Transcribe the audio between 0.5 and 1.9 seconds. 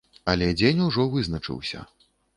дзень ужо вызначыўся.